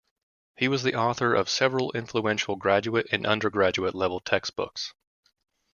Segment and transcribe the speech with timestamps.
[0.57, 4.95] He was the author of several influential graduate and undergraduate level textbooks.